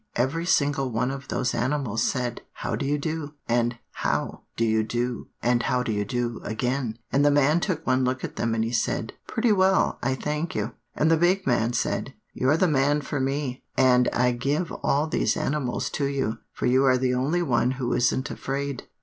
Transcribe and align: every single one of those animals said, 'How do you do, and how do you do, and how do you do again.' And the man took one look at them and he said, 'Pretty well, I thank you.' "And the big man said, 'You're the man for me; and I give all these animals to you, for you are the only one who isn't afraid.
every 0.15 0.47
single 0.47 0.89
one 0.89 1.11
of 1.11 1.27
those 1.27 1.53
animals 1.53 2.01
said, 2.01 2.41
'How 2.53 2.75
do 2.75 2.87
you 2.87 2.97
do, 2.97 3.35
and 3.47 3.77
how 3.91 4.41
do 4.57 4.65
you 4.65 4.81
do, 4.81 5.27
and 5.43 5.61
how 5.61 5.83
do 5.83 5.91
you 5.91 6.03
do 6.05 6.41
again.' 6.43 6.97
And 7.11 7.23
the 7.23 7.29
man 7.29 7.59
took 7.59 7.85
one 7.85 8.03
look 8.03 8.23
at 8.23 8.35
them 8.35 8.55
and 8.55 8.63
he 8.63 8.71
said, 8.71 9.13
'Pretty 9.27 9.51
well, 9.51 9.99
I 10.01 10.15
thank 10.15 10.55
you.' 10.55 10.71
"And 10.95 11.11
the 11.11 11.17
big 11.17 11.45
man 11.45 11.73
said, 11.73 12.15
'You're 12.33 12.57
the 12.57 12.67
man 12.67 13.01
for 13.01 13.19
me; 13.19 13.63
and 13.77 14.09
I 14.11 14.31
give 14.31 14.71
all 14.81 15.05
these 15.05 15.37
animals 15.37 15.87
to 15.91 16.05
you, 16.05 16.39
for 16.51 16.65
you 16.65 16.83
are 16.85 16.97
the 16.97 17.13
only 17.13 17.43
one 17.43 17.69
who 17.77 17.93
isn't 17.93 18.31
afraid. 18.31 18.87